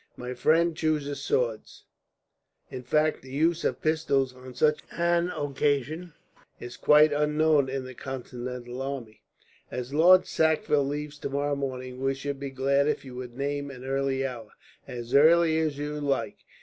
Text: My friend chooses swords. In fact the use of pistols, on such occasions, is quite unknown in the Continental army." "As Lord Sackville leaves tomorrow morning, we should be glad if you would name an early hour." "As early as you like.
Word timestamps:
My 0.17 0.33
friend 0.33 0.75
chooses 0.75 1.21
swords. 1.21 1.83
In 2.71 2.81
fact 2.81 3.21
the 3.21 3.29
use 3.31 3.63
of 3.63 3.83
pistols, 3.83 4.33
on 4.33 4.55
such 4.55 4.81
occasions, 4.91 6.13
is 6.59 6.75
quite 6.75 7.13
unknown 7.13 7.69
in 7.69 7.83
the 7.83 7.93
Continental 7.93 8.81
army." 8.81 9.21
"As 9.69 9.93
Lord 9.93 10.25
Sackville 10.25 10.83
leaves 10.87 11.19
tomorrow 11.19 11.55
morning, 11.55 12.01
we 12.01 12.15
should 12.15 12.39
be 12.39 12.49
glad 12.49 12.87
if 12.87 13.05
you 13.05 13.13
would 13.13 13.37
name 13.37 13.69
an 13.69 13.85
early 13.85 14.25
hour." 14.25 14.49
"As 14.87 15.13
early 15.13 15.59
as 15.59 15.77
you 15.77 15.99
like. 16.01 16.37